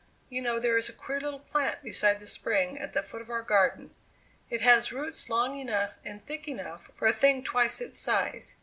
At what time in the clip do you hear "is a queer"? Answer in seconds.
0.79-1.19